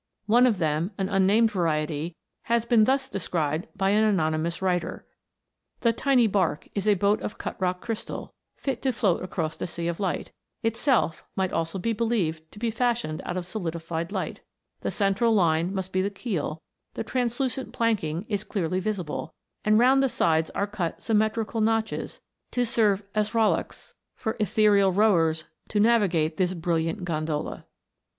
[0.25, 2.15] One of them, an unnamed variety,
[2.49, 5.05] has been thus de scribed by an anonymous writer:
[5.81, 9.67] "The tiny bark is a boat of cut rock crystal, fit to float across a
[9.67, 10.31] sea of light;
[10.63, 14.41] itself might almost be believed to be fashioned out of solidified light.
[14.79, 16.63] The central line must be the keel;
[16.95, 22.61] the translucent planking is clearly visible; and around the sides are cut symmetrical notches, to
[22.61, 22.63] * Aaterionella.
[22.63, 22.65] t Fragilaria.
[22.65, 23.03] Bacillaria.
[23.03, 23.03] 224 THE INVISIBLE WOULD.
[23.03, 27.67] serve as rullocks for ethereal rowers to navigate this brilliant gondola."